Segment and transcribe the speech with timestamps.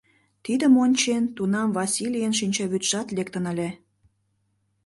[0.45, 3.69] Тидым ончен, тунам Васлийын шинчавӱдшат лектын ыле...